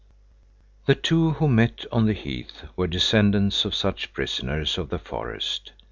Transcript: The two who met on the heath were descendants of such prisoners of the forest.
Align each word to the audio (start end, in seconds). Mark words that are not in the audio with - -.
The 0.87 0.95
two 0.95 1.33
who 1.33 1.47
met 1.47 1.85
on 1.91 2.07
the 2.07 2.13
heath 2.13 2.63
were 2.75 2.87
descendants 2.87 3.65
of 3.65 3.75
such 3.75 4.13
prisoners 4.13 4.79
of 4.79 4.89
the 4.89 4.97
forest. 4.97 5.73